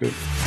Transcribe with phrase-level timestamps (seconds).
[0.00, 0.37] Good.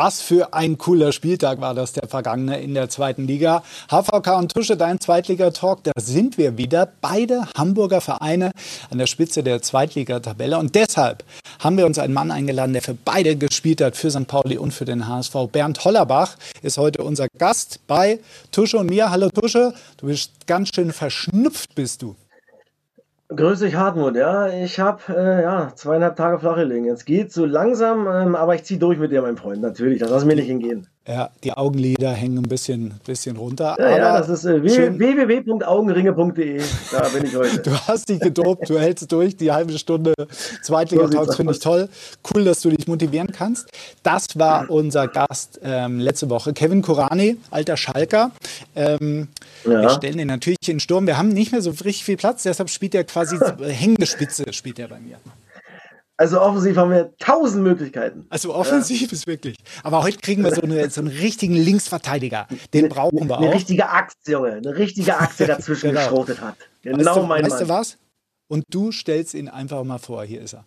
[0.00, 3.64] Was für ein cooler Spieltag war das, der vergangene in der zweiten Liga.
[3.90, 6.86] HVK und Tusche, dein Zweitligatalk, da sind wir wieder.
[7.00, 8.52] Beide Hamburger Vereine
[8.90, 10.56] an der Spitze der Zweitligatabelle.
[10.56, 11.24] Und deshalb
[11.58, 14.28] haben wir uns einen Mann eingeladen, der für beide gespielt hat, für St.
[14.28, 15.34] Pauli und für den HSV.
[15.50, 18.20] Bernd Hollerbach ist heute unser Gast bei
[18.52, 19.10] Tusche und mir.
[19.10, 22.14] Hallo Tusche, du bist ganz schön verschnupft, bist du.
[23.28, 24.16] Grüß dich, Hartmut.
[24.16, 26.86] Ja, ich habe äh, ja, zweieinhalb Tage flach gelegen.
[26.86, 29.60] Jetzt geht so langsam, ähm, aber ich ziehe durch mit dir, mein Freund.
[29.60, 30.88] Natürlich, das lass mir nicht hingehen.
[31.08, 33.76] Ja, die Augenlider hängen ein bisschen, bisschen runter.
[33.78, 36.60] Ja, ja das ist äh, www.augenringe.de.
[36.92, 37.58] Da bin ich heute.
[37.62, 40.12] du hast dich gedopt, du hältst durch, die halbe Stunde
[40.62, 41.88] Zweitliga-Talks finde ich toll.
[42.30, 43.70] Cool, dass du dich motivieren kannst.
[44.02, 48.30] Das war unser Gast ähm, letzte Woche, Kevin Kurani, alter Schalker.
[48.76, 49.28] Ähm,
[49.64, 49.80] ja.
[49.80, 51.06] Wir stellen ihn natürlich in den Sturm.
[51.06, 54.78] Wir haben nicht mehr so richtig viel Platz, deshalb spielt er quasi hängende Spitze, spielt
[54.78, 55.16] er bei mir.
[56.20, 58.26] Also offensiv haben wir tausend Möglichkeiten.
[58.28, 59.12] Also offensiv ja.
[59.12, 59.56] ist wirklich.
[59.84, 62.48] Aber heute kriegen wir so, eine, so einen richtigen Linksverteidiger.
[62.74, 63.40] Den brauchen wir auch.
[63.40, 64.54] Eine richtige Axt, Junge.
[64.54, 66.00] Eine richtige Axt, der dazwischen genau.
[66.00, 66.56] geschrotet hat.
[66.82, 67.68] Genau weißt du, mein Weißt Mann.
[67.68, 67.98] du was?
[68.48, 70.24] Und du stellst ihn einfach mal vor.
[70.24, 70.64] Hier ist er.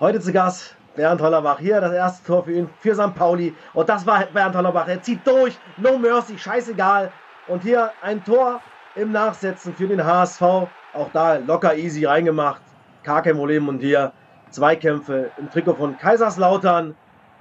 [0.00, 1.60] Heute zu Gast Bernd Hollerbach.
[1.60, 3.14] Hier das erste Tor für ihn, für St.
[3.14, 3.54] Pauli.
[3.72, 4.88] Und das war Bernd Hollerbach.
[4.88, 5.56] Er zieht durch.
[5.76, 7.12] No mercy, scheißegal.
[7.46, 8.60] Und hier ein Tor
[8.96, 10.42] im Nachsetzen für den HSV.
[10.42, 12.62] Auch da locker easy reingemacht.
[13.02, 13.68] Kein Problem.
[13.68, 14.12] Und hier
[14.50, 16.94] Zweikämpfe im Trikot von Kaiserslautern.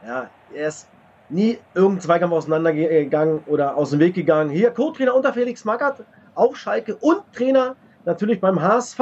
[0.06, 0.88] Ja, er ist
[1.30, 4.50] nie irgendein Zweikampf auseinandergegangen oder aus dem Weg gegangen.
[4.50, 6.04] Hier Co-Trainer unter Felix Magath
[6.36, 9.00] auf Schalke und Trainer natürlich beim HSV.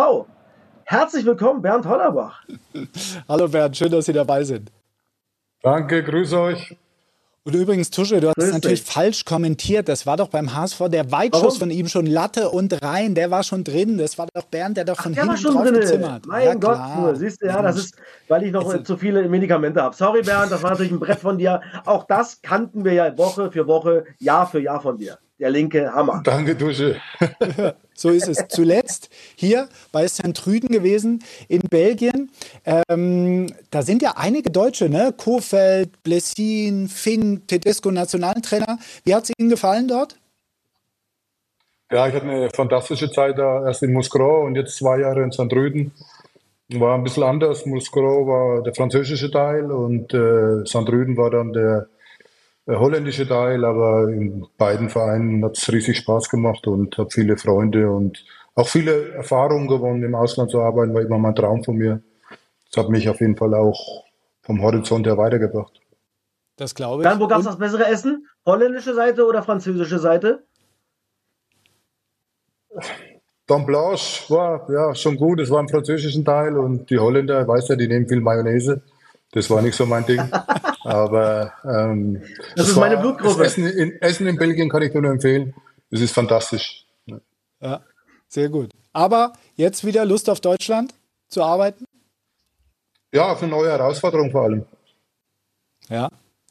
[0.83, 2.43] Herzlich willkommen, Bernd Hollerbach.
[3.29, 4.71] Hallo Bernd, schön, dass Sie dabei sind.
[5.61, 6.77] Danke, grüße euch.
[7.43, 9.87] Und übrigens, Tusche, du hast es natürlich falsch kommentiert.
[9.87, 11.59] Das war doch beim HSV der Weitschuss Warum?
[11.59, 13.15] von ihm schon Latte und rein.
[13.15, 13.97] Der war schon drin.
[13.97, 15.73] Das war doch Bernd, der doch von Ach, hinten drauf drin.
[15.73, 16.25] gezimmert.
[16.27, 17.15] Mein ja, Gott, nur.
[17.15, 17.95] siehst du, ja, das ist,
[18.27, 19.95] weil ich noch zu viele Medikamente habe.
[19.95, 21.61] Sorry, Bernd, das war natürlich ein Brett von dir.
[21.85, 25.93] Auch das kannten wir ja Woche für Woche, Jahr für Jahr von dir der linke
[25.93, 26.21] Hammer.
[26.23, 26.99] Danke, Dusche.
[27.93, 28.45] so ist es.
[28.49, 30.33] Zuletzt hier bei St.
[30.33, 32.29] Trüden gewesen in Belgien.
[32.65, 35.13] Ähm, da sind ja einige Deutsche, ne?
[35.15, 38.79] Kofeld, Blessin, Fink, Tedesco, Nationaltrainer.
[39.05, 40.17] Wie hat es Ihnen gefallen dort?
[41.91, 45.31] Ja, ich hatte eine fantastische Zeit da, erst in Moskau und jetzt zwei Jahre in
[45.31, 45.49] St.
[45.49, 45.91] Trüden.
[46.71, 47.65] War ein bisschen anders.
[47.65, 50.87] Moskau war der französische Teil und äh, St.
[50.87, 51.87] Rüden war dann der
[52.77, 57.89] holländische Teil, aber in beiden Vereinen hat es riesig Spaß gemacht und habe viele Freunde
[57.89, 58.23] und
[58.55, 62.01] auch viele Erfahrungen gewonnen, im Ausland zu arbeiten, war immer mein Traum von mir.
[62.71, 64.03] Das hat mich auf jeden Fall auch
[64.41, 65.79] vom Horizont her weitergebracht.
[66.57, 67.09] Das glaube ich.
[67.09, 68.27] Dann, wo gab es das bessere Essen?
[68.45, 70.43] Holländische Seite oder französische Seite?
[73.47, 77.69] Don Blanche war ja schon gut, es war im französischen Teil und die Holländer, weißt
[77.69, 78.81] du, die nehmen viel Mayonnaise.
[79.31, 80.21] Das war nicht so mein Ding.
[80.89, 82.23] Aber ähm,
[82.55, 83.43] das ist meine Blutgruppe.
[83.43, 85.53] Essen in, Essen in Belgien kann ich nur empfehlen.
[85.91, 86.87] Das ist fantastisch.
[87.61, 87.83] Ja,
[88.27, 88.71] sehr gut.
[88.91, 90.95] Aber jetzt wieder Lust auf Deutschland
[91.27, 91.85] zu arbeiten?
[93.13, 94.65] Ja, auf eine neue Herausforderung vor allem.
[95.89, 96.09] Ja,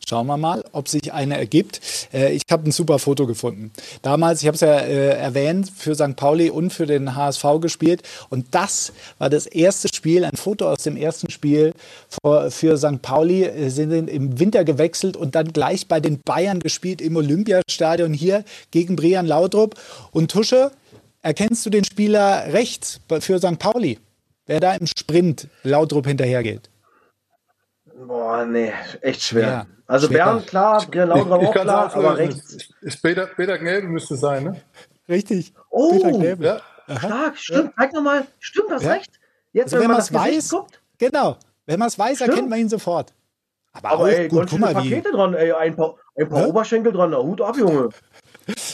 [0.08, 1.82] Schauen wir mal, ob sich eine ergibt.
[2.14, 3.72] Äh, ich habe ein super Foto gefunden.
[4.00, 6.16] Damals, ich habe es ja äh, erwähnt, für St.
[6.16, 8.02] Pauli und für den HSV gespielt.
[8.30, 11.74] Und das war das erste Spiel, ein Foto aus dem ersten Spiel
[12.08, 13.02] für, für St.
[13.02, 13.44] Pauli.
[13.44, 18.14] Äh, Sie sind im Winter gewechselt und dann gleich bei den Bayern gespielt im Olympiastadion
[18.14, 19.74] hier gegen Brian Laudrup.
[20.10, 20.70] Und Tusche,
[21.20, 23.58] erkennst du den Spieler rechts für St.
[23.58, 23.98] Pauli,
[24.46, 26.70] wer da im Sprint Laudrup hinterhergeht?
[28.06, 29.46] Boah, nee, echt schwer.
[29.46, 30.24] Ja, also schwer.
[30.24, 32.70] Bernd, klar, Lauter auch klar, aber rechts.
[32.80, 34.60] Ist Peter, Peter Gnäbel müsste sein, ne?
[35.08, 35.52] Richtig.
[35.70, 36.20] Oh.
[36.38, 36.60] Ja.
[36.98, 37.64] stark, stimmt.
[37.64, 37.72] Ja.
[37.76, 38.92] Zeig nochmal, stimmt, hast ja.
[38.92, 39.10] recht.
[39.52, 40.80] Jetzt, also, wenn, wenn man das weiß, guckt.
[40.98, 41.36] Genau,
[41.66, 42.30] wenn man es weiß, stimmt.
[42.30, 43.12] erkennt man ihn sofort.
[43.72, 46.92] Aber, aber auch ey, gut, guck mal, Pakete dran, ey, ein paar, ein paar Oberschenkel
[46.92, 47.88] dran, na, Hut ab, Junge.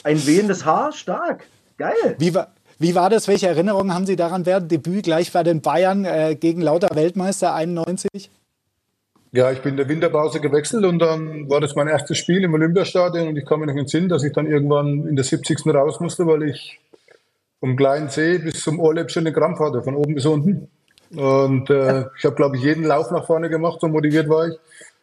[0.04, 1.44] Ein wehendes Haar, stark.
[1.76, 2.16] Geil.
[2.18, 3.28] Wie war, wie war das?
[3.28, 7.54] Welche Erinnerungen haben Sie daran während Debüt gleich bei den Bayern äh, gegen lauter Weltmeister
[7.54, 8.30] 91?
[9.36, 12.54] Ja, ich bin in der Winterpause gewechselt und dann war das mein erstes Spiel im
[12.54, 15.24] Olympiastadion und ich kam mir noch in den Sinn, dass ich dann irgendwann in der
[15.24, 15.66] 70.
[15.74, 16.78] raus musste, weil ich
[17.58, 20.68] vom kleinen See bis zum Ohrläppchen den Krampf hatte, von oben bis unten.
[21.16, 24.54] Und äh, ich habe, glaube ich, jeden Lauf nach vorne gemacht, so motiviert war ich.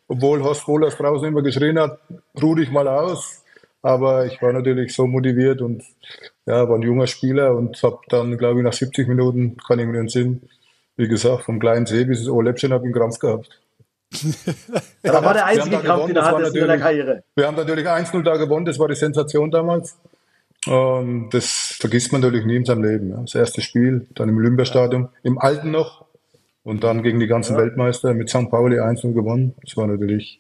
[0.07, 1.99] Obwohl Horst Wohlers draußen immer geschrien hat,
[2.41, 3.43] ruh dich mal aus.
[3.81, 5.83] Aber ich war natürlich so motiviert und
[6.45, 9.87] ja, war ein junger Spieler und habe dann, glaube ich, nach 70 Minuten, kann ich
[9.87, 10.43] mir den Sinn,
[10.95, 13.60] wie gesagt, vom kleinen See bis ins Ohrläppchen habe ich einen Krampf gehabt.
[14.11, 17.23] Ja, das war der einzige Krampf, den er hatte in der Karriere.
[17.35, 19.97] Wir haben natürlich 1-0 da gewonnen, das war die Sensation damals.
[20.67, 23.11] Und das vergisst man natürlich nie in seinem Leben.
[23.21, 26.05] Das erste Spiel, dann im Olympiastadion, im Alten noch.
[26.63, 27.61] Und dann gegen die ganzen ja.
[27.61, 28.51] Weltmeister mit St.
[28.51, 29.55] Pauli 1-0 gewonnen.
[29.63, 30.39] Das war natürlich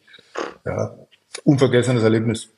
[0.65, 0.95] ja,
[1.43, 2.49] unvergessenes Erlebnis.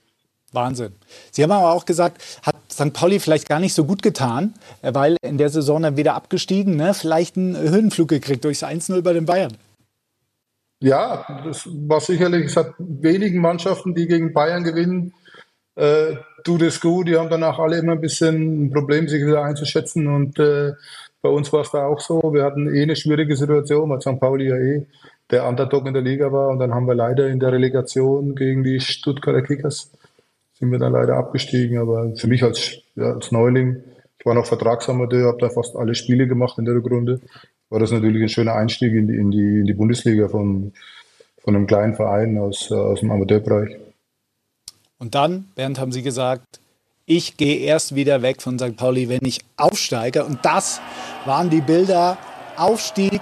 [0.51, 0.94] Wahnsinn.
[1.31, 2.92] Sie haben aber auch gesagt, hat St.
[2.94, 6.94] Pauli vielleicht gar nicht so gut getan, weil in der Saison dann wieder abgestiegen, ne?
[6.94, 9.57] vielleicht einen Höhenflug gekriegt durchs 1-0 bei den Bayern.
[10.83, 15.13] Ja, das war sicherlich, es hat wenigen Mannschaften, die gegen Bayern gewinnen,
[15.75, 17.07] äh, tut es gut.
[17.07, 20.07] Die haben danach alle immer ein bisschen ein Problem, sich wieder einzuschätzen.
[20.07, 20.74] Und äh,
[21.21, 22.21] bei uns war es da auch so.
[22.33, 24.19] Wir hatten eh eine schwierige Situation, weil St.
[24.19, 24.85] Pauli ja eh
[25.31, 26.50] der Underdog in der Liga war.
[26.50, 29.89] Und dann haben wir leider in der Relegation gegen die Stuttgarter Kickers
[30.59, 31.77] sind wir dann leider abgestiegen.
[31.77, 33.81] Aber für mich als, ja, als Neuling,
[34.19, 37.21] ich war noch Vertragsamateur, habe da fast alle Spiele gemacht in der Rückrunde
[37.73, 40.73] war das natürlich ein schöner Einstieg in die, in die, in die Bundesliga von,
[41.39, 43.77] von einem kleinen Verein aus, aus dem Amateurbereich.
[44.99, 46.59] Und dann, Bernd, haben Sie gesagt,
[47.07, 48.77] ich gehe erst wieder weg von St.
[48.77, 50.23] Pauli, wenn ich aufsteige.
[50.23, 50.81] Und das
[51.25, 52.19] waren die Bilder
[52.55, 53.19] Aufstieg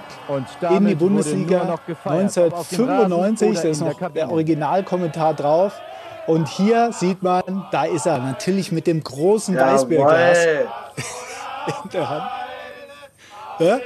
[0.69, 3.53] in die Bundesliga 1995.
[3.53, 5.79] Da ist noch der Originalkommentar drauf.
[6.27, 10.45] Und hier sieht man, da ist er, natürlich mit dem großen Weißbierglas
[11.83, 12.31] in der Hand.
[13.59, 13.79] Ja?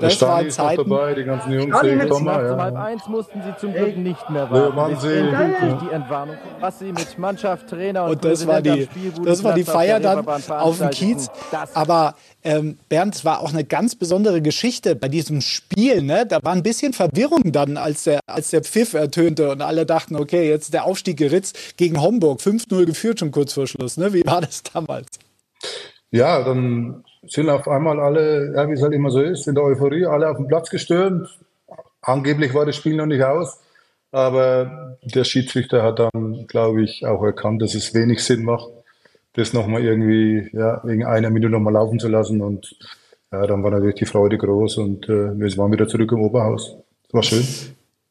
[0.00, 1.76] Das Stani ist noch dabei, die ganzen Jungs.
[1.76, 2.56] Stani mit Sommer, ja.
[2.56, 5.06] halb eins mussten sie zum Glück nicht mehr warten.
[5.06, 6.36] Endgültig die Entwarnung.
[6.58, 8.88] Was sie mit Mannschaft, Trainer und, und das war die,
[9.24, 11.28] das war die Feier dann auf dem Kiez.
[11.74, 16.02] Aber ähm, Bernd, es war auch eine ganz besondere Geschichte bei diesem Spiel.
[16.02, 16.24] Ne?
[16.26, 20.16] Da war ein bisschen Verwirrung dann, als der, als der Pfiff ertönte und alle dachten,
[20.16, 22.40] okay, jetzt der Aufstieg geritzt gegen Homburg.
[22.40, 23.98] 5-0 geführt schon kurz vor Schluss.
[23.98, 24.12] Ne?
[24.14, 25.08] Wie war das damals?
[26.10, 29.64] Ja, dann sind auf einmal alle, ja, wie es halt immer so ist, in der
[29.64, 31.28] Euphorie, alle auf den Platz gestürmt.
[32.02, 33.58] Angeblich war das Spiel noch nicht aus,
[34.10, 38.68] aber der Schiedsrichter hat dann, glaube ich, auch erkannt, dass es wenig Sinn macht,
[39.34, 42.40] das nochmal irgendwie, ja, wegen einer Minute nochmal laufen zu lassen.
[42.40, 42.74] Und
[43.30, 46.76] ja, dann war natürlich die Freude groß und äh, wir waren wieder zurück im Oberhaus.
[47.04, 47.46] Das war schön.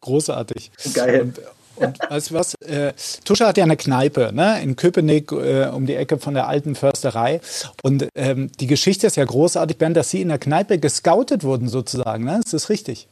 [0.01, 0.71] Großartig.
[0.93, 1.21] Geil.
[1.21, 1.41] Und,
[1.79, 2.55] und weißt du was?
[2.61, 2.93] Äh,
[3.25, 4.61] Tusche hat ja eine Kneipe ne?
[4.61, 7.41] in Köpenick äh, um die Ecke von der alten Försterei.
[7.83, 11.67] Und ähm, die Geschichte ist ja großartig, Bernd, dass Sie in der Kneipe gescoutet wurden
[11.67, 12.25] sozusagen.
[12.25, 12.39] Ne?
[12.43, 13.07] Ist das richtig?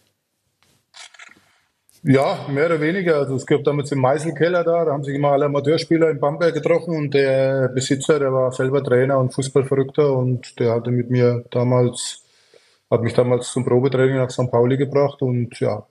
[2.04, 3.18] Ja, mehr oder weniger.
[3.18, 6.54] Also es gab damals den Meißelkeller da, da haben sich immer alle Amateurspieler in Bamberg
[6.54, 11.44] getroffen und der Besitzer, der war selber Trainer und Fußballverrückter und der hatte mit mir
[11.52, 12.24] damals,
[12.90, 14.50] hat mich damals zum Probetraining nach St.
[14.50, 15.86] Pauli gebracht und ja,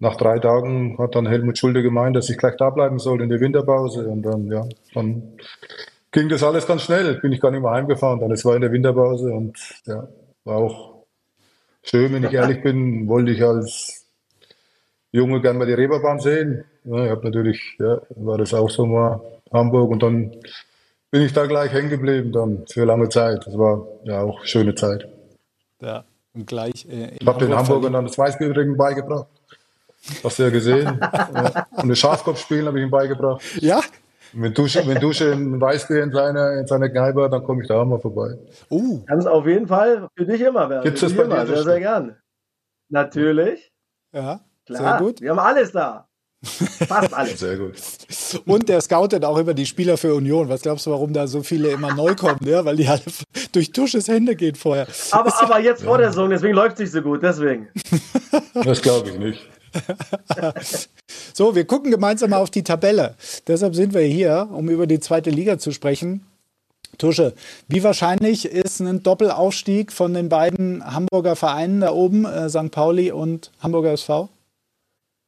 [0.00, 3.28] nach drei Tagen hat dann Helmut Schulde gemeint, dass ich gleich da bleiben soll in
[3.28, 4.06] der Winterpause.
[4.06, 5.34] Und dann, ja, dann
[6.12, 7.14] ging das alles ganz schnell.
[7.20, 8.20] Bin ich gar nicht mehr heimgefahren.
[8.20, 10.08] Dann es war in der Winterpause und ja,
[10.44, 11.04] war auch
[11.82, 14.06] schön, wenn ich ehrlich bin, wollte ich als
[15.10, 16.64] Junge gern mal die Reeperbahn sehen.
[16.84, 19.20] Ja, ich habe natürlich, ja, war das auch so mal
[19.52, 20.36] Hamburg und dann
[21.10, 23.46] bin ich da gleich hängen geblieben dann für lange Zeit.
[23.46, 25.08] Das war ja auch schöne Zeit.
[25.80, 26.86] Ja, und gleich.
[26.88, 29.28] Äh, ich habe den Hamburgern dann das Weißbierring beigebracht.
[30.24, 30.88] Hast du ja gesehen.
[31.76, 33.42] Und das Schafkopfspielen habe ich ihm beigebracht.
[33.60, 33.80] Ja?
[34.32, 37.80] Wenn du, wenn du schon Weißbier in seiner, in seiner Kneipe, dann komme ich da
[37.80, 38.36] auch mal vorbei.
[38.70, 39.04] Uh.
[39.06, 40.84] Kann es auf jeden Fall für dich immer werden.
[40.84, 41.46] Gibt es das bei dir?
[41.46, 42.16] Sehr, sehr gern.
[42.90, 43.72] Natürlich.
[44.12, 45.20] Ja, Klar, sehr gut.
[45.20, 46.08] Wir haben alles da.
[46.42, 47.40] Fast alles.
[47.40, 47.74] Sehr gut.
[48.46, 50.48] Und der scoutet auch immer die Spieler für Union.
[50.48, 52.38] Was glaubst du, warum da so viele immer neu kommen?
[52.44, 53.02] Ja, weil die alle
[53.52, 54.86] durch Tusches Hände gehen vorher.
[55.10, 57.68] Aber, aber jetzt vor der Saison, deswegen läuft es nicht so gut, deswegen.
[58.54, 59.48] Das glaube ich nicht.
[61.34, 63.14] so, wir gucken gemeinsam mal auf die Tabelle.
[63.46, 66.24] Deshalb sind wir hier, um über die zweite Liga zu sprechen.
[66.96, 67.34] Tusche,
[67.68, 72.70] wie wahrscheinlich ist ein Doppelaufstieg von den beiden Hamburger Vereinen da oben, äh, St.
[72.70, 74.28] Pauli und Hamburger SV?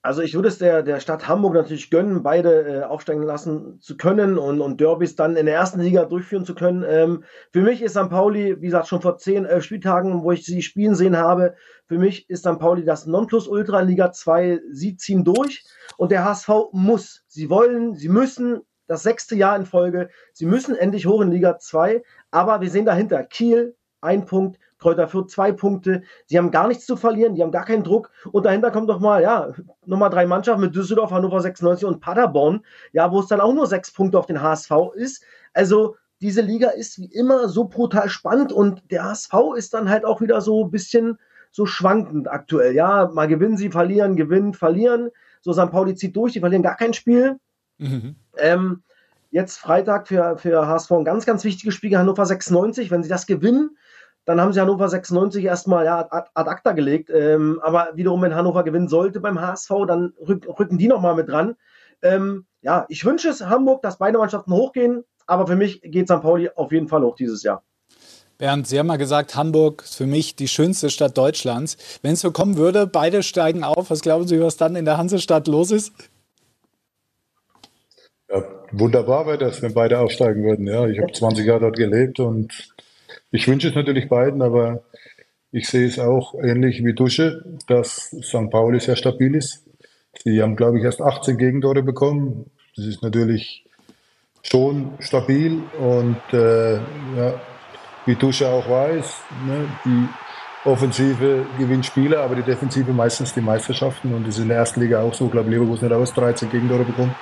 [0.02, 3.98] Also ich würde es der, der Stadt Hamburg natürlich gönnen, beide äh, aufsteigen lassen zu
[3.98, 6.84] können und, und Derbys dann in der ersten Liga durchführen zu können.
[6.88, 8.08] Ähm, für mich ist St.
[8.08, 11.54] Pauli, wie gesagt, schon vor zehn, elf Spieltagen, wo ich sie spielen sehen habe,
[11.90, 12.60] für mich ist St.
[12.60, 14.60] Pauli das Nonplusultra in Liga 2.
[14.70, 15.64] Sie ziehen durch
[15.96, 17.24] und der HSV muss.
[17.26, 20.08] Sie wollen, sie müssen das sechste Jahr in Folge.
[20.32, 22.04] Sie müssen endlich hoch in Liga 2.
[22.30, 26.02] Aber wir sehen dahinter Kiel, ein Punkt, Kräuter Fürth zwei Punkte.
[26.26, 28.12] Sie haben gar nichts zu verlieren, die haben gar keinen Druck.
[28.30, 29.52] Und dahinter kommt doch mal, ja,
[29.84, 33.66] nochmal drei Mannschaften mit Düsseldorf, Hannover 96 und Paderborn, ja, wo es dann auch nur
[33.66, 35.24] sechs Punkte auf den HSV ist.
[35.54, 40.04] Also diese Liga ist wie immer so brutal spannend und der HSV ist dann halt
[40.04, 41.18] auch wieder so ein bisschen
[41.50, 42.74] so schwankend aktuell.
[42.74, 45.10] Ja, mal gewinnen sie, verlieren, gewinnen, verlieren.
[45.40, 45.70] So St.
[45.70, 47.38] Pauli zieht durch, die verlieren gar kein Spiel.
[47.78, 48.16] Mhm.
[48.36, 48.82] Ähm,
[49.30, 52.90] jetzt Freitag für, für HSV ein ganz, ganz wichtiges Spiel gegen Hannover 96.
[52.90, 53.76] Wenn sie das gewinnen,
[54.24, 57.10] dann haben sie Hannover 96 erstmal ja, ad, ad acta gelegt.
[57.10, 61.28] Ähm, aber wiederum, wenn Hannover gewinnen sollte beim HSV, dann rück, rücken die nochmal mit
[61.28, 61.56] dran.
[62.02, 65.04] Ähm, ja, ich wünsche es Hamburg, dass beide Mannschaften hochgehen.
[65.26, 66.22] Aber für mich geht St.
[66.22, 67.62] Pauli auf jeden Fall hoch dieses Jahr.
[68.40, 71.76] Bernd, Sie haben mal gesagt, Hamburg ist für mich die schönste Stadt Deutschlands.
[72.00, 74.96] Wenn es so kommen würde, beide steigen auf, was glauben Sie, was dann in der
[74.96, 75.92] Hansestadt los ist?
[78.30, 78.42] Ja,
[78.72, 80.66] wunderbar wäre das, wenn beide aufsteigen würden.
[80.66, 82.72] Ja, ich habe 20 Jahre dort gelebt und
[83.30, 84.84] ich wünsche es natürlich beiden, aber
[85.52, 88.48] ich sehe es auch ähnlich wie Dusche, dass St.
[88.50, 89.66] Pauli sehr stabil ist.
[90.24, 92.50] Sie haben, glaube ich, erst 18 Gegentore bekommen.
[92.74, 93.66] Das ist natürlich
[94.42, 97.38] schon stabil und äh, ja,
[98.06, 99.14] wie Dusche auch weiß,
[99.46, 100.08] ne, die
[100.64, 104.80] Offensive gewinnt Spiele, aber die Defensive meistens die Meisterschaften und das ist in der ersten
[104.80, 105.26] Liga auch so.
[105.26, 107.14] Ich glaube, Leverkusen hat aus 13 Gegentore bekommen,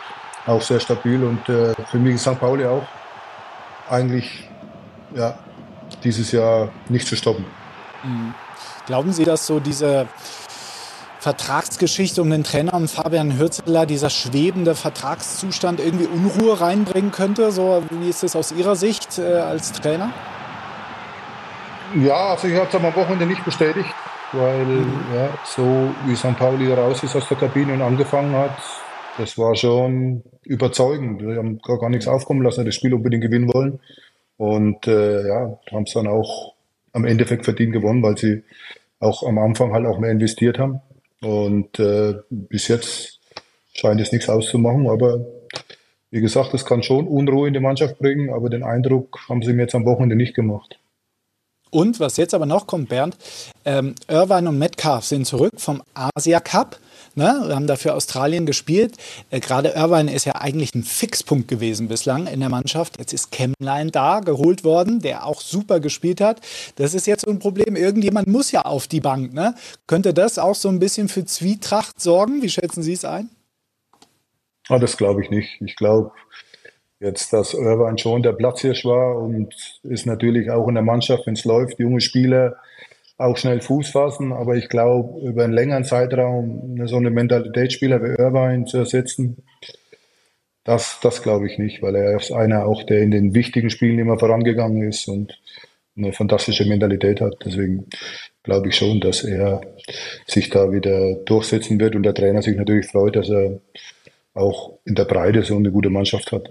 [0.47, 2.39] auch sehr stabil und äh, für mich ist St.
[2.39, 2.87] Pauli auch
[3.89, 4.49] eigentlich
[5.15, 5.39] ja,
[6.03, 7.45] dieses Jahr nicht zu stoppen.
[8.03, 8.35] Mhm.
[8.87, 10.09] Glauben Sie, dass so diese
[11.21, 17.53] Vertragsgeschichte um den Trainer und Fabian Hürzeler, dieser schwebende Vertragszustand irgendwie Unruhe reinbringen könnte?
[17.53, 20.11] So, wie ist das aus Ihrer Sicht äh, als Trainer?
[21.95, 23.89] Ja, also ich habe es am Wochenende nicht bestätigt,
[24.33, 25.01] weil mhm.
[25.15, 26.37] ja, so wie St.
[26.37, 28.59] Pauli raus ist aus der Kabine und angefangen hat,
[29.17, 31.23] das war schon überzeugend.
[31.23, 33.81] Wir haben gar, gar nichts aufkommen lassen, das Spiel unbedingt gewinnen wollen.
[34.37, 36.55] Und äh, ja, haben es dann auch
[36.93, 38.45] am Endeffekt verdient gewonnen, weil sie
[39.01, 40.81] auch am Anfang halt auch mehr investiert haben.
[41.21, 43.19] Und äh, bis jetzt
[43.75, 45.21] scheint es nichts auszumachen, aber
[46.11, 49.53] wie gesagt, es kann schon Unruhe in die Mannschaft bringen, aber den Eindruck haben sie
[49.53, 50.79] mir jetzt am Wochenende nicht gemacht.
[51.71, 53.17] Und was jetzt aber noch kommt, Bernd,
[53.65, 56.79] ähm, Irvine und Metcalf sind zurück vom Asia Cup.
[57.15, 57.43] Ne?
[57.47, 58.97] Wir haben dafür Australien gespielt.
[59.31, 62.99] Äh, Gerade Irvine ist ja eigentlich ein Fixpunkt gewesen bislang in der Mannschaft.
[62.99, 66.41] Jetzt ist Kemlein da, geholt worden, der auch super gespielt hat.
[66.77, 67.77] Das ist jetzt so ein Problem.
[67.77, 69.35] Irgendjemand muss ja auf die Bank.
[69.35, 69.55] Ne?
[69.87, 72.41] Könnte das auch so ein bisschen für Zwietracht sorgen?
[72.41, 73.31] Wie schätzen Sie es ein?
[74.69, 75.61] Ah, das glaube ich nicht.
[75.61, 76.13] Ich glaube,
[77.01, 81.35] Jetzt, dass Irvine schon der Platzhirsch war und ist natürlich auch in der Mannschaft, wenn
[81.35, 82.57] es läuft, junge Spieler
[83.19, 84.33] auch schnell Fuß fassen.
[84.33, 89.45] Aber ich glaube, über einen längeren Zeitraum so eine Mentalitätsspieler wie Irvine zu ersetzen,
[90.65, 93.99] das, das glaube ich nicht, weil er ist einer auch, der in den wichtigen Spielen
[93.99, 95.39] immer vorangegangen ist und
[95.97, 97.37] eine fantastische Mentalität hat.
[97.45, 97.87] Deswegen
[98.43, 99.61] glaube ich schon, dass er
[100.27, 103.61] sich da wieder durchsetzen wird und der Trainer sich natürlich freut, dass er
[104.35, 106.51] auch in der Breite so eine gute Mannschaft hat.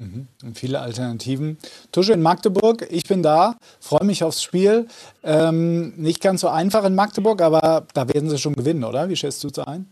[0.00, 0.28] Mhm.
[0.42, 1.58] Und viele Alternativen.
[1.92, 4.86] Tusche in Magdeburg, ich bin da, freue mich aufs Spiel.
[5.22, 9.10] Ähm, nicht ganz so einfach in Magdeburg, aber da werden sie schon gewinnen, oder?
[9.10, 9.86] Wie schätzt du es ein?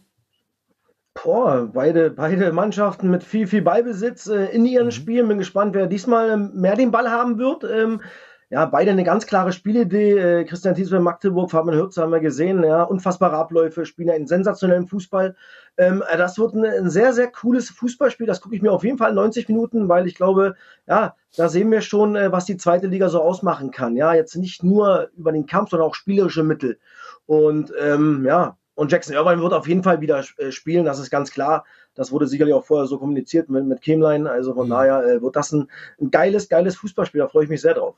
[1.23, 4.93] Boah, beide, beide Mannschaften mit viel, viel Ballbesitz äh, in ihren mhm.
[4.93, 5.29] Spielen.
[5.29, 7.65] Bin gespannt, wer diesmal mehr den Ball haben wird.
[7.65, 8.01] Ähm,
[8.51, 10.13] ja, beide eine ganz klare Spielidee.
[10.19, 12.65] Äh, Christian Thiesel Magdeburg, Fabian Hürze haben wir gesehen.
[12.65, 15.37] Ja, unfassbare Abläufe, spielen einen sensationellen Fußball.
[15.77, 18.27] Ähm, äh, das wird ein, ein, sehr, sehr cooles Fußballspiel.
[18.27, 20.55] Das gucke ich mir auf jeden Fall in 90 Minuten, weil ich glaube,
[20.87, 23.97] ja, da sehen wir schon, äh, was die zweite Liga so ausmachen kann.
[23.97, 26.79] Ja, jetzt nicht nur über den Kampf, sondern auch spielerische Mittel.
[27.27, 31.33] Und ähm, ja, und Jackson Irvine wird auf jeden Fall wieder spielen, das ist ganz
[31.33, 31.65] klar.
[31.95, 34.27] Das wurde sicherlich auch vorher so kommuniziert mit, mit Kemlein.
[34.27, 34.71] Also von mhm.
[34.71, 35.69] daher wird das ein,
[36.01, 37.21] ein geiles, geiles Fußballspiel.
[37.21, 37.97] Da freue ich mich sehr drauf.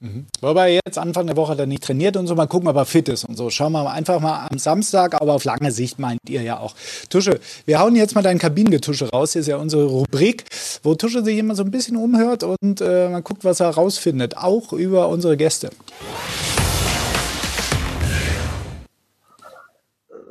[0.00, 0.26] Mhm.
[0.42, 3.08] Wobei jetzt Anfang der Woche er nicht trainiert und so, mal gucken, ob er fit
[3.08, 3.48] ist und so.
[3.48, 6.74] Schauen wir einfach mal am Samstag, aber auf lange Sicht meint ihr ja auch.
[7.08, 9.32] Tusche, wir hauen jetzt mal dein Kabinengetusche raus.
[9.32, 10.44] Hier ist ja unsere Rubrik,
[10.82, 14.36] wo Tusche sich immer so ein bisschen umhört und äh, man guckt, was er rausfindet,
[14.36, 15.70] auch über unsere Gäste.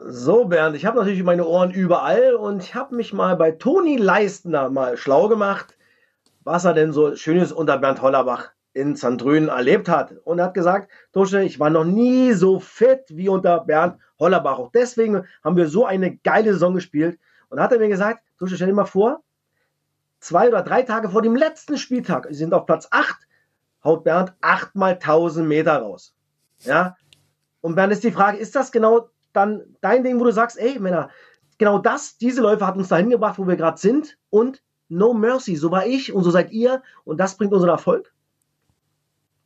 [0.07, 3.97] So, Bernd, ich habe natürlich meine Ohren überall und ich habe mich mal bei Toni
[3.97, 5.75] Leistner mal schlau gemacht,
[6.43, 10.13] was er denn so Schönes unter Bernd Hollerbach in Sandrön erlebt hat.
[10.25, 14.59] Und er hat gesagt, Tusche, ich war noch nie so fit wie unter Bernd Hollerbach.
[14.59, 17.17] Auch deswegen haben wir so eine geile Saison gespielt.
[17.49, 19.23] Und hat er mir gesagt, Tusche, stell dir mal vor,
[20.19, 23.15] zwei oder drei Tage vor dem letzten Spieltag, sie sind auf Platz 8,
[23.83, 26.13] haut Bernd 8 mal 1000 Meter raus.
[26.59, 26.97] Ja.
[27.61, 30.79] Und Bernd ist die Frage, ist das genau dann dein Ding, wo du sagst, ey,
[30.79, 31.09] Männer,
[31.57, 35.55] genau das, diese Läufe hat uns dahin gebracht, wo wir gerade sind und no mercy,
[35.55, 38.14] so war ich und so seid ihr und das bringt unseren Erfolg?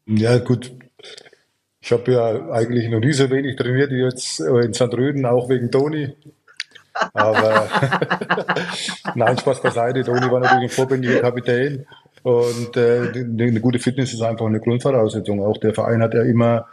[0.10, 0.72] Ja, gut.
[1.82, 4.94] Ich habe ja eigentlich noch nie so wenig trainiert wie jetzt in St.
[4.94, 6.16] Rüden, auch wegen Toni.
[7.13, 7.68] Aber
[9.16, 10.04] nein, Spaß beiseite.
[10.04, 11.86] Toni war natürlich ein vorbildlicher Kapitän.
[12.24, 15.44] Und äh, eine gute Fitness ist einfach eine Grundvoraussetzung.
[15.44, 16.68] Auch der Verein hat ja immer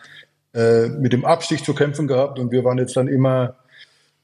[0.55, 3.57] äh, mit dem Abstieg zu kämpfen gehabt und wir waren jetzt dann immer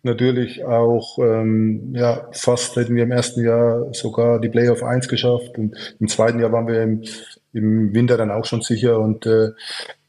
[0.03, 5.59] natürlich auch, ähm, ja, fast hätten wir im ersten Jahr sogar die Playoff 1 geschafft
[5.59, 7.03] und im zweiten Jahr waren wir im,
[7.53, 9.51] im Winter dann auch schon sicher und äh,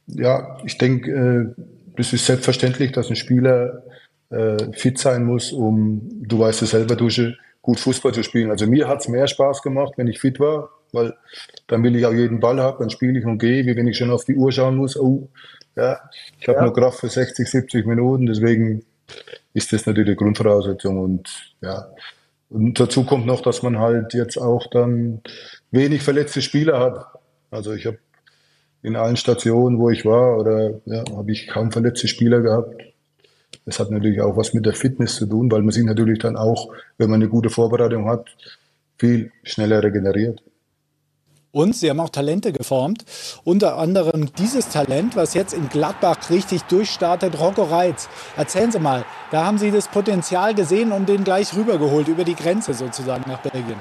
[0.07, 1.63] ja, ich denke, äh,
[1.95, 3.83] das ist selbstverständlich, dass ein Spieler
[4.29, 8.51] äh, fit sein muss, um, du weißt es selber, Dusche, gut Fußball zu spielen.
[8.51, 11.13] Also mir hat's mehr Spaß gemacht, wenn ich fit war, weil
[11.67, 13.97] dann will ich auch jeden Ball haben, dann spiele ich und gehe, wie wenn ich
[13.97, 15.29] schon auf die Uhr schauen muss, oh,
[15.75, 15.99] ja,
[16.39, 16.65] ich habe ja.
[16.65, 18.83] nur Kraft für 60, 70 Minuten, deswegen
[19.53, 21.87] ist das natürlich die Grundvoraussetzung und ja.
[22.49, 25.21] Und dazu kommt noch, dass man halt jetzt auch dann
[25.71, 27.05] wenig verletzte Spieler hat.
[27.53, 27.99] Also ich habe
[28.81, 32.81] in allen Stationen, wo ich war, oder ja, habe ich kaum verletzte Spieler gehabt.
[33.65, 36.35] Das hat natürlich auch was mit der Fitness zu tun, weil man sich natürlich dann
[36.35, 38.25] auch, wenn man eine gute Vorbereitung hat,
[38.97, 40.43] viel schneller regeneriert.
[41.51, 43.05] Und sie haben auch Talente geformt.
[43.43, 48.09] Unter anderem dieses Talent, was jetzt in Gladbach richtig durchstartet, Rocco Reitz.
[48.35, 52.35] Erzählen Sie mal, da haben Sie das Potenzial gesehen und den gleich rübergeholt, über die
[52.35, 53.79] Grenze sozusagen nach Belgien.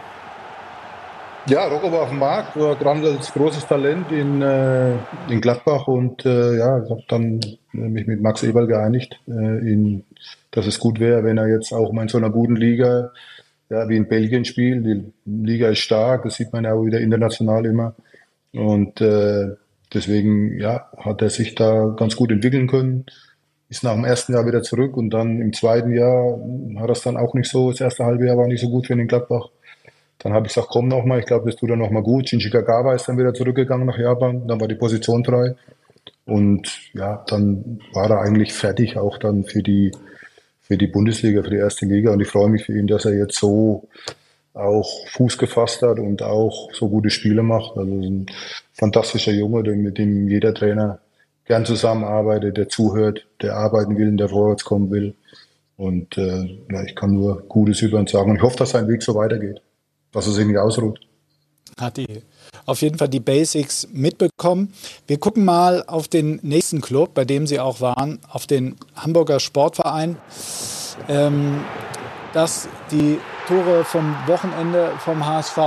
[1.46, 4.92] Ja, Rocco war auf dem Markt, war gerade als großes Talent in, äh,
[5.28, 7.40] in Gladbach und äh, ja, ich habe dann
[7.72, 10.04] mich mit Max Eberl geeinigt, äh, in,
[10.52, 13.10] dass es gut wäre, wenn er jetzt auch mal in so einer guten Liga
[13.72, 14.84] ja, wie in Belgien spielt.
[14.86, 17.94] Die Liga ist stark, das sieht man ja auch wieder international immer.
[18.52, 19.56] Und äh,
[19.92, 23.06] deswegen ja, hat er sich da ganz gut entwickeln können.
[23.68, 26.38] Ist nach dem ersten Jahr wieder zurück und dann im zweiten Jahr
[26.76, 27.70] hat er es dann auch nicht so.
[27.70, 29.48] Das erste halbe Jahr war nicht so gut für den Gladbach.
[30.22, 32.28] Dann habe ich gesagt, komm noch mal, ich glaube, das tut er noch mal gut.
[32.28, 35.54] Shinji Kagawa ist dann wieder zurückgegangen nach Japan, dann war die Position frei.
[36.24, 39.90] Und ja, dann war er eigentlich fertig, auch dann für die
[40.72, 42.12] für die Bundesliga, für die erste Liga.
[42.12, 43.88] Und ich freue mich für ihn, dass er jetzt so
[44.54, 47.76] auch Fuß gefasst hat und auch so gute Spiele macht.
[47.76, 48.26] Also ein
[48.72, 51.00] fantastischer Junge, mit dem jeder Trainer
[51.46, 55.14] gern zusammenarbeitet, der zuhört, der arbeiten will, der vorwärts kommen will.
[55.76, 58.30] Und äh, ja, ich kann nur Gutes über ihn sagen.
[58.30, 59.60] Und ich hoffe, dass sein Weg so weitergeht,
[60.12, 61.00] dass er sich nicht ausruht.
[61.80, 62.22] Hat die
[62.66, 64.72] auf jeden Fall die Basics mitbekommen.
[65.06, 69.40] Wir gucken mal auf den nächsten Club, bei dem Sie auch waren, auf den Hamburger
[69.40, 70.16] Sportverein.
[71.08, 71.64] Ähm,
[72.32, 75.58] dass die Tore vom Wochenende vom HSV.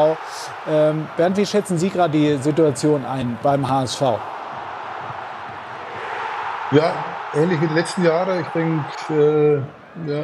[0.67, 4.01] Ähm, Bernd, wie schätzen Sie gerade die Situation ein beim HSV?
[6.71, 6.93] Ja,
[7.35, 8.41] ähnlich wie die letzten Jahre.
[8.41, 10.23] Ich denke, äh, ja,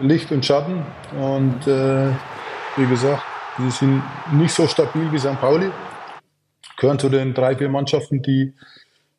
[0.00, 0.84] Licht und Schatten.
[1.16, 2.10] Und äh,
[2.78, 3.22] wie gesagt,
[3.58, 5.40] die sind nicht so stabil wie St.
[5.40, 5.70] Pauli.
[6.78, 8.54] Gehören zu den drei, vier Mannschaften, die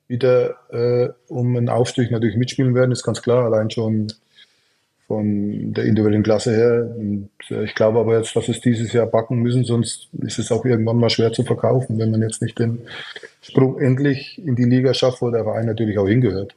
[0.08, 3.46] wieder äh, um einen Aufstieg natürlich mitspielen werden, ist ganz klar.
[3.46, 4.08] Allein schon
[5.08, 6.96] von der individuellen Klasse her.
[6.98, 10.52] Und äh, ich glaube aber jetzt, dass es dieses Jahr backen müssen, sonst ist es
[10.52, 12.80] auch irgendwann mal schwer zu verkaufen, wenn man jetzt nicht den
[13.42, 16.56] Sprung endlich in die Liga schafft, wo der Verein natürlich auch hingehört.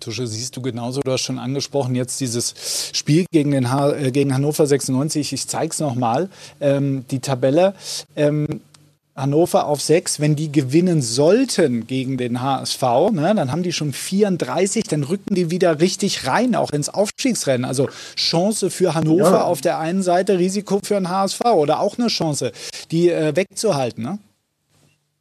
[0.00, 2.54] Tusche, siehst du genauso, du hast schon angesprochen, jetzt dieses
[2.94, 7.74] Spiel gegen, den ha äh, gegen Hannover 96, ich zeige es nochmal, ähm, die Tabelle.
[8.16, 8.60] Ähm,
[9.16, 13.92] Hannover auf 6, wenn die gewinnen sollten gegen den HSV, ne, dann haben die schon
[13.92, 17.64] 34, dann rücken die wieder richtig rein, auch ins Aufstiegsrennen.
[17.64, 19.44] Also Chance für Hannover ja.
[19.44, 22.52] auf der einen Seite, Risiko für den HSV oder auch eine Chance,
[22.90, 24.04] die äh, wegzuhalten.
[24.04, 24.18] Ne?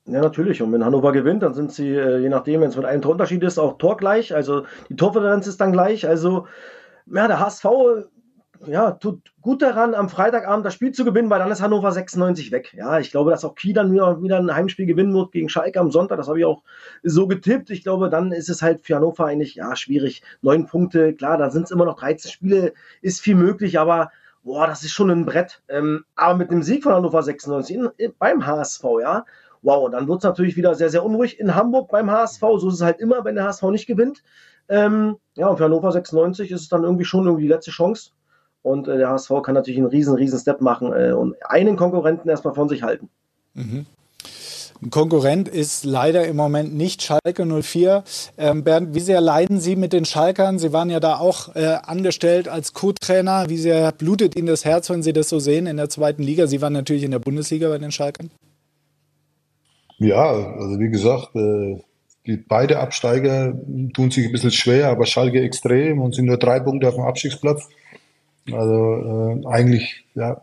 [0.10, 0.62] Ja, natürlich.
[0.62, 3.44] Und wenn Hannover gewinnt, dann sind sie, äh, je nachdem, wenn es mit einem Torunterschied
[3.44, 4.34] ist, auch torgleich.
[4.34, 6.08] Also die Tordifferenz ist dann gleich.
[6.08, 6.48] Also,
[7.06, 7.66] ja, der HSV
[8.68, 12.52] ja, tut gut daran, am Freitagabend das Spiel zu gewinnen, weil dann ist Hannover 96
[12.52, 12.74] weg.
[12.76, 15.80] Ja, ich glaube, dass auch Kiel dann wieder, wieder ein Heimspiel gewinnen wird gegen Schalke
[15.80, 16.18] am Sonntag.
[16.18, 16.64] Das habe ich auch
[17.04, 17.70] so getippt.
[17.70, 20.24] Ich glaube, dann ist es halt für Hannover eigentlich ja schwierig.
[20.42, 24.12] Neun Punkte, klar, da sind es immer noch 13 Spiele, ist viel möglich, aber
[24.44, 25.62] boah, das ist schon ein Brett.
[25.70, 29.26] Ähm, aber mit dem Sieg von Hannover 96 in, in, beim HSV, ja,
[29.62, 32.42] wow, dann wird es natürlich wieder sehr, sehr unruhig in Hamburg beim HSV.
[32.58, 34.24] So ist es halt immer, wenn der HSV nicht gewinnt.
[34.68, 38.12] Ähm, ja, und für Hannover 96 ist es dann irgendwie schon irgendwie die letzte Chance.
[38.62, 42.30] Und äh, der HSV kann natürlich einen riesen, riesen Step machen äh, und einen Konkurrenten
[42.30, 43.10] erstmal von sich halten.
[43.54, 43.86] Mhm.
[44.82, 48.04] Ein Konkurrent ist leider im Moment nicht Schalke 04.
[48.38, 50.58] Ähm, Bernd, wie sehr leiden Sie mit den Schalkern?
[50.58, 53.50] Sie waren ja da auch äh, angestellt als Co-Trainer.
[53.50, 56.48] Wie sehr blutet Ihnen das Herz, wenn Sie das so sehen in der zweiten Liga?
[56.48, 58.32] Sie waren natürlich in der Bundesliga bei den Schalkern.
[60.00, 61.82] Ja, also wie gesagt, äh,
[62.26, 63.54] die beide Absteiger
[63.94, 67.04] tun sich ein bisschen schwer, aber Schalke extrem und sind nur drei Punkte auf dem
[67.04, 67.68] Abstiegsplatz.
[68.52, 70.42] Also äh, eigentlich ja,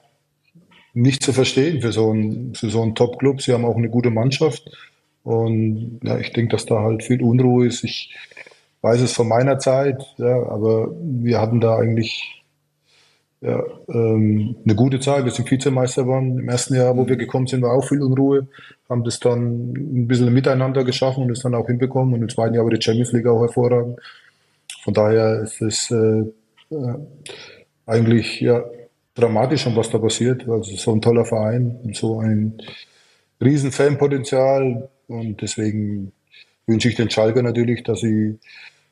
[0.94, 3.42] nicht zu verstehen für so einen, für so einen Top-Club.
[3.42, 4.62] Sie haben auch eine gute Mannschaft.
[5.24, 7.82] Und ja, ich denke, dass da halt viel Unruhe ist.
[7.84, 8.14] Ich
[8.82, 12.35] weiß es von meiner Zeit, ja, aber wir hatten da eigentlich
[13.40, 15.24] ja, ähm, eine gute Zeit.
[15.24, 16.38] Wir sind Vizemeister geworden.
[16.38, 18.48] Im ersten Jahr, wo wir gekommen sind, war auch viel Unruhe.
[18.88, 22.14] Haben das dann ein bisschen miteinander geschaffen und es dann auch hinbekommen.
[22.14, 24.00] Und im zweiten Jahr war die Champions League auch hervorragend.
[24.82, 26.24] Von daher ist es äh,
[26.70, 26.94] äh,
[27.84, 28.64] eigentlich ja,
[29.14, 30.48] dramatisch, was da passiert.
[30.48, 32.54] Also so ein toller Verein und so ein
[33.40, 34.88] riesen Fanpotenzial.
[35.08, 36.12] Und deswegen
[36.66, 38.38] wünsche ich den Schalker natürlich, dass sie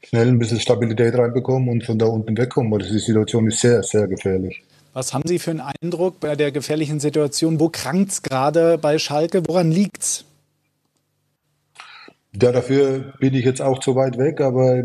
[0.09, 3.83] schnell ein bisschen Stabilität reinbekommen und von da unten wegkommen, weil die Situation ist sehr,
[3.83, 4.63] sehr gefährlich.
[4.93, 7.59] Was haben Sie für einen Eindruck bei der gefährlichen Situation?
[7.59, 9.43] Wo krankt es gerade bei Schalke?
[9.47, 10.25] Woran liegt es?
[12.41, 14.83] Ja, dafür bin ich jetzt auch zu weit weg, aber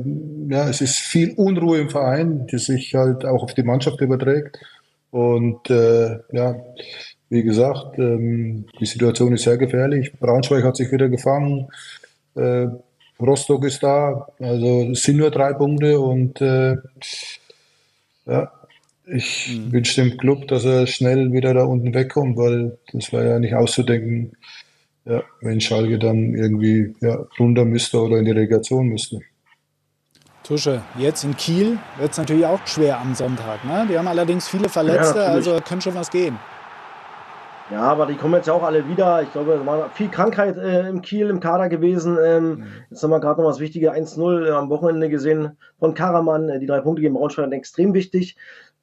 [0.50, 4.60] ja, es ist viel Unruhe im Verein, die sich halt auch auf die Mannschaft überträgt.
[5.12, 6.56] Und äh, ja,
[7.30, 10.14] wie gesagt, ähm, die Situation ist sehr gefährlich.
[10.20, 11.68] Braunschweig hat sich wieder gefangen.
[12.36, 12.68] Äh,
[13.22, 14.28] Rostock ist da.
[14.40, 16.78] Also es sind nur drei Punkte und äh,
[18.26, 18.52] ja,
[19.06, 19.72] ich mhm.
[19.72, 23.56] wünsche dem Club, dass er schnell wieder da unten wegkommt, weil das war ja nicht
[23.56, 24.34] auszudenken,
[25.06, 29.20] ja, wenn Schalke dann irgendwie ja, runter müsste oder in die Relegation müsste.
[30.44, 33.64] Tusche, jetzt in Kiel wird es natürlich auch schwer am Sonntag.
[33.66, 33.88] Ne?
[33.90, 36.40] Die haben allerdings viele Verletzte, ja, also könnte schon was gehen.
[37.72, 39.22] Ja, aber die kommen jetzt ja auch alle wieder.
[39.22, 42.18] Ich glaube, es war viel Krankheit äh, im Kiel im Kader gewesen.
[42.24, 42.66] Ähm, mhm.
[42.90, 46.50] Jetzt haben wir gerade noch was Wichtiges 1-0 äh, am Wochenende gesehen von Karaman.
[46.50, 48.38] Äh, die drei Punkte gegen Braunschweig sind extrem wichtig.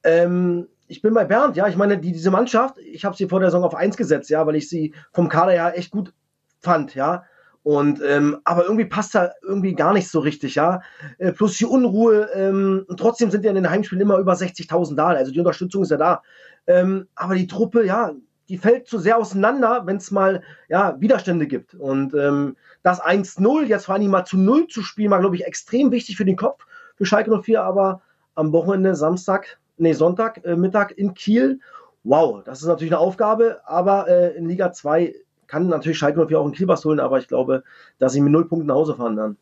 [0.05, 3.41] Ähm, ich bin bei Bernd, ja, ich meine, die, diese Mannschaft, ich habe sie vor
[3.41, 6.13] der Saison auf 1 gesetzt, ja, weil ich sie vom Kader ja echt gut
[6.61, 7.25] fand, ja.
[7.65, 10.83] Und ähm, aber irgendwie passt da irgendwie gar nicht so richtig, ja.
[11.19, 12.29] Äh, plus die Unruhe.
[12.33, 15.09] Ähm, und trotzdem sind ja in den Heimspielen immer über 60.000 da.
[15.09, 16.23] Also die Unterstützung ist ja da.
[16.69, 18.13] Ähm, aber die Truppe, ja,
[18.49, 21.75] die fällt zu sehr auseinander, wenn es mal ja, Widerstände gibt.
[21.75, 25.45] Und ähm, das 1-0, jetzt vor allem mal zu 0 zu spielen, war, glaube ich,
[25.45, 26.65] extrem wichtig für den Kopf,
[26.97, 27.63] für Schalke 04.
[27.63, 28.03] Aber
[28.35, 31.61] am Wochenende, Samstag, nee, Sonntag, äh, Mittag in Kiel,
[32.05, 33.61] wow, das ist natürlich eine Aufgabe.
[33.65, 35.15] Aber äh, in Liga 2
[35.47, 37.65] kann natürlich Schalke 04 auch einen Kielbass holen, aber ich glaube,
[37.99, 39.37] dass sie mit null Punkten nach Hause fahren dann.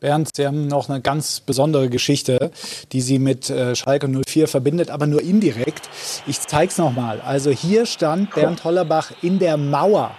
[0.00, 2.52] Bernd, Sie haben noch eine ganz besondere Geschichte,
[2.92, 5.90] die Sie mit äh, Schalke 04 verbindet, aber nur indirekt.
[6.26, 7.20] Ich zeige es nochmal.
[7.20, 10.12] Also hier stand Bernd Hollerbach in der Mauer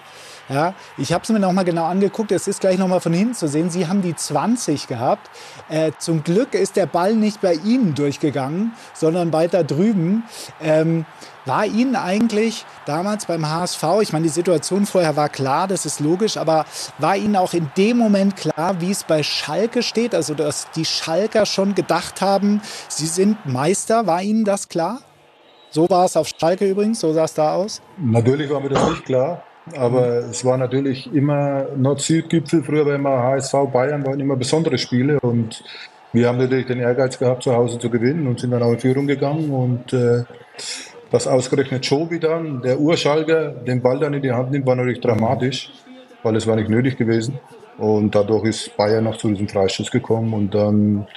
[0.50, 2.32] ja, ich habe es mir nochmal genau angeguckt.
[2.32, 3.70] Es ist gleich nochmal von hinten zu sehen.
[3.70, 5.30] Sie haben die 20 gehabt.
[5.70, 10.24] Äh, zum Glück ist der Ball nicht bei Ihnen durchgegangen, sondern weiter drüben.
[10.62, 11.06] Ähm,
[11.46, 16.00] war Ihnen eigentlich damals beim HSV, ich meine, die Situation vorher war klar, das ist
[16.00, 16.66] logisch, aber
[17.00, 20.14] war Ihnen auch in dem Moment klar, wie es bei Schalke steht?
[20.14, 24.06] Also, dass die Schalker schon gedacht haben, sie sind Meister.
[24.06, 25.00] War Ihnen das klar?
[25.72, 27.82] So war es auf Schalke übrigens, so sah es da aus?
[27.98, 29.44] Natürlich war mir das nicht klar.
[29.76, 32.64] Aber es war natürlich immer Nord-Süd-Gipfel.
[32.64, 35.64] Früher war immer HSV, Bayern waren immer besondere Spiele und
[36.12, 38.80] wir haben natürlich den Ehrgeiz gehabt, zu Hause zu gewinnen und sind dann auch in
[38.80, 40.24] Führung gegangen und äh,
[41.12, 45.02] das ausgerechnet Jobi dann, der Urschalger, den Ball dann in die Hand nimmt, war natürlich
[45.02, 45.72] dramatisch,
[46.24, 47.40] weil es war nicht nötig gewesen.
[47.78, 51.08] Und dadurch ist Bayern noch zu diesem Freischuss gekommen und dann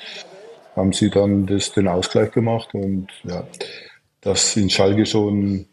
[0.77, 3.45] haben sie dann das, den Ausgleich gemacht und ja,
[4.21, 5.67] dass in Schalke schon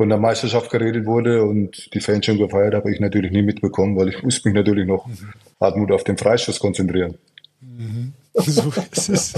[0.00, 3.98] von der Meisterschaft geredet wurde und die Fans schon gefeiert, habe ich natürlich nie mitbekommen,
[3.98, 5.06] weil ich musste mich natürlich noch.
[5.60, 7.18] Hartmut auf den Freischuss konzentrieren.
[7.60, 8.14] Mhm.
[8.32, 9.34] So ist es.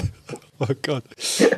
[0.60, 1.02] Oh Gott.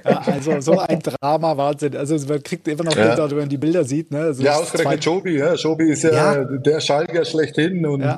[0.06, 1.94] Ja, also so ein Drama, Wahnsinn.
[1.96, 3.30] Also man kriegt immer noch Bilder, ja.
[3.30, 4.10] wenn man die Bilder sieht.
[4.10, 4.20] Ne?
[4.20, 5.36] Also ja, ausgerechnet Jobi.
[5.36, 5.52] Ja.
[5.52, 6.44] Jobi ist ja, ja.
[6.44, 8.16] der Schalker schlechthin und ja.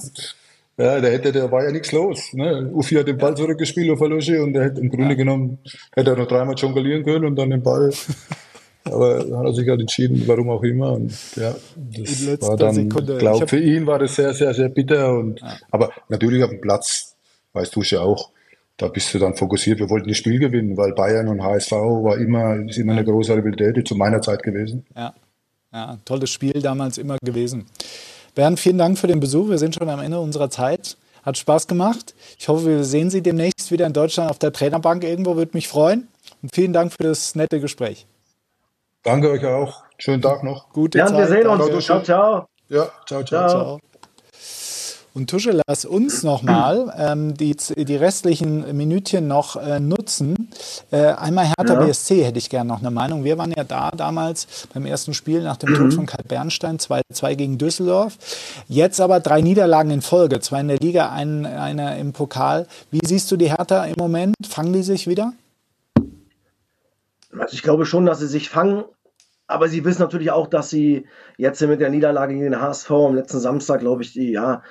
[0.76, 1.00] ja.
[1.00, 2.32] der hätte, der war ja nichts los.
[2.32, 2.70] Ne?
[2.72, 5.58] Uffi hat den Ball zurückgespielt auf Alosche und der hätte im Grunde genommen,
[5.96, 7.92] hätte er noch dreimal jonglieren können und dann den Ball
[8.86, 10.92] aber hat er sich halt entschieden, warum auch immer.
[10.92, 13.18] Und ja, das war dann, Sekunde.
[13.18, 15.18] glaube für ihn war das sehr, sehr, sehr bitter.
[15.18, 15.56] Und, ja.
[15.70, 17.16] Aber natürlich auf dem Platz,
[17.52, 18.30] weißt du ja auch,
[18.76, 19.78] da bist du dann fokussiert.
[19.78, 23.34] Wir wollten das Spiel gewinnen, weil Bayern und HSV war immer, ist immer eine große
[23.34, 24.84] Rivalität, zu meiner Zeit gewesen.
[24.94, 25.14] Ja.
[25.72, 27.66] ja, tolles Spiel damals immer gewesen.
[28.34, 29.48] Bernd, vielen Dank für den Besuch.
[29.48, 30.98] Wir sind schon am Ende unserer Zeit.
[31.22, 32.14] Hat Spaß gemacht.
[32.38, 35.36] Ich hoffe, wir sehen Sie demnächst wieder in Deutschland auf der Trainerbank irgendwo.
[35.36, 36.08] Würde mich freuen.
[36.42, 38.06] Und vielen Dank für das nette Gespräch.
[39.06, 39.84] Danke euch auch.
[39.98, 40.68] Schönen Tag noch.
[40.72, 41.16] Gute ja, Zeit.
[41.16, 41.84] wir sehen uns.
[41.84, 42.48] Ciao, ciao.
[42.68, 43.48] Ja, ciao, ciao.
[43.48, 43.48] ciao.
[43.48, 43.80] ciao.
[45.14, 50.50] Und Tusche, lass uns nochmal ähm, die, die restlichen Minütchen noch äh, nutzen.
[50.90, 51.86] Äh, einmal Hertha ja.
[51.86, 53.22] BSC hätte ich gerne noch eine Meinung.
[53.22, 55.76] Wir waren ja da damals beim ersten Spiel nach dem mhm.
[55.76, 58.18] Tod von Kai Bernstein, 2-2 gegen Düsseldorf.
[58.66, 62.66] Jetzt aber drei Niederlagen in Folge, zwei in der Liga, ein, eine im Pokal.
[62.90, 64.34] Wie siehst du die Hertha im Moment?
[64.46, 65.32] Fangen die sich wieder?
[67.38, 68.84] Also ich glaube schon, dass sie sich fangen.
[69.46, 71.06] Aber sie wissen natürlich auch, dass sie
[71.36, 74.62] jetzt mit der Niederlage gegen den HSV am letzten Samstag, glaube ich, die, ja,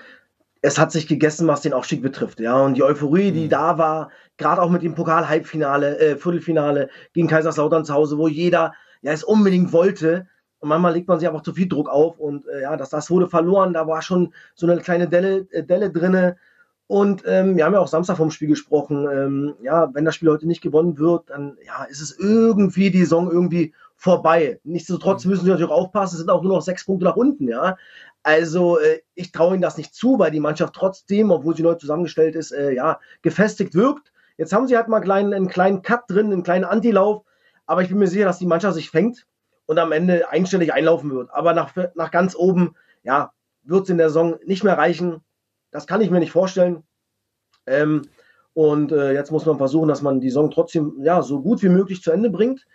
[0.62, 2.40] es hat sich gegessen, was den Aufstieg betrifft.
[2.40, 3.50] Ja, und die Euphorie, die mhm.
[3.50, 8.74] da war, gerade auch mit dem Pokal-Halbfinale, äh, Viertelfinale gegen Kaiserslautern zu Hause, wo jeder
[9.02, 10.28] ja es unbedingt wollte.
[10.60, 13.12] Und manchmal legt man sich einfach zu viel Druck auf und äh, ja, das, das
[13.12, 13.74] wurde verloren.
[13.74, 16.38] Da war schon so eine kleine Delle, äh, Delle drinne.
[16.88, 19.08] Und ähm, wir haben ja auch Samstag vom Spiel gesprochen.
[19.12, 23.02] Ähm, ja, wenn das Spiel heute nicht gewonnen wird, dann ja, ist es irgendwie die
[23.02, 23.74] Saison irgendwie
[24.06, 24.60] vorbei.
[24.64, 25.32] Nichtsdestotrotz mhm.
[25.32, 27.76] müssen wir natürlich auch aufpassen, es sind auch nur noch sechs Punkte nach unten, ja.
[28.22, 31.74] Also äh, ich traue ihnen das nicht zu, weil die Mannschaft trotzdem, obwohl sie neu
[31.74, 34.14] zusammengestellt ist, äh, ja, gefestigt wirkt.
[34.38, 37.24] Jetzt haben sie halt mal einen kleinen, einen kleinen Cut drin, einen kleinen Antilauf,
[37.66, 39.26] aber ich bin mir sicher, dass die Mannschaft sich fängt
[39.66, 41.32] und am Ende einstellig einlaufen wird.
[41.34, 43.32] Aber nach, nach ganz oben, ja,
[43.64, 45.22] wird es in der Saison nicht mehr reichen.
[45.72, 46.84] Das kann ich mir nicht vorstellen.
[47.66, 48.04] Ähm,
[48.54, 51.70] und äh, jetzt muss man versuchen, dass man die Saison trotzdem ja, so gut wie
[51.70, 52.66] möglich zu Ende bringt.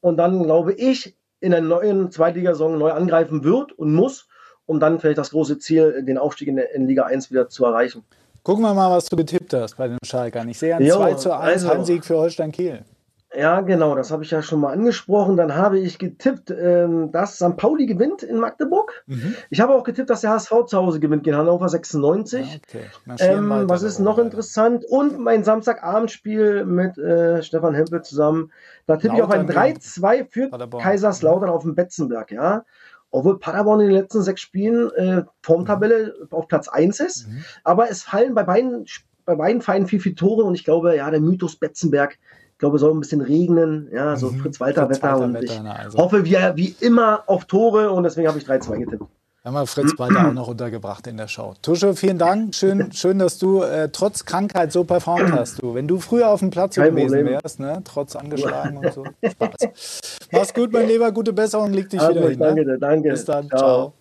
[0.00, 4.28] Und dann glaube ich, in der neuen Zweitligasaison neu angreifen wird und muss
[4.70, 8.04] um dann vielleicht das große Ziel, den Aufstieg in, in Liga 1 wieder zu erreichen.
[8.44, 10.48] Gucken wir mal, was du getippt hast bei den Schalkern.
[10.48, 12.84] Ich sehe ein jo, 2 zu 1 also, Heimsieg für Holstein Kiel.
[13.36, 15.36] Ja, genau, das habe ich ja schon mal angesprochen.
[15.36, 17.56] Dann habe ich getippt, ähm, dass St.
[17.56, 19.04] Pauli gewinnt in Magdeburg.
[19.06, 19.36] Mhm.
[19.50, 22.54] Ich habe auch getippt, dass der HSV zu Hause gewinnt gegen Hannover 96.
[22.54, 22.80] Ja,
[23.14, 23.28] okay.
[23.32, 24.84] ähm, was ist noch interessant?
[24.84, 28.50] Und mein Samstagabendspiel mit äh, Stefan Hempel zusammen.
[28.86, 30.82] Da tippe ich auf ein 3-2 für Paderborn.
[30.82, 32.64] Kaiserslautern auf dem Betzenberg, ja
[33.12, 37.28] obwohl Paderborn in den letzten sechs Spielen äh, Formtabelle auf Platz 1 ist.
[37.28, 37.44] Mhm.
[37.64, 38.86] Aber es fallen bei beiden,
[39.24, 42.18] bei beiden Vereinen viel, viel Tore und ich glaube, ja, der Mythos Betzenberg,
[42.60, 44.40] ich glaube, soll ein bisschen regnen, ja, so mhm.
[44.40, 45.96] Fritz und ich also.
[45.96, 49.04] hoffe wie, wie immer auf Tore und deswegen habe ich 3-2 getippt.
[49.42, 51.54] Haben wir Fritz Walter auch noch untergebracht in der Show.
[51.62, 52.54] Tusche, vielen Dank.
[52.54, 55.62] Schön, schön dass du äh, trotz Krankheit so performt hast.
[55.62, 55.74] Du.
[55.74, 57.40] Wenn du früher auf dem Platz Kein gewesen Problem.
[57.42, 57.80] wärst, ne?
[57.82, 59.04] trotz angeschlagen und so.
[59.26, 60.28] Spaß.
[60.30, 61.10] Mach's gut, mein Lieber.
[61.12, 61.72] Gute Besserung.
[61.72, 62.38] Leg dich also, wieder hin.
[62.38, 62.78] Danke, ne?
[62.78, 63.08] danke.
[63.08, 63.48] Bis dann.
[63.48, 63.58] Ciao.
[63.58, 63.94] Ciao.